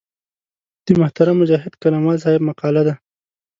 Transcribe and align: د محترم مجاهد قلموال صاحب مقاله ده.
د 0.85 0.87
محترم 1.01 1.35
مجاهد 1.41 1.73
قلموال 1.81 2.17
صاحب 2.23 2.41
مقاله 2.49 2.81
ده. 2.87 2.93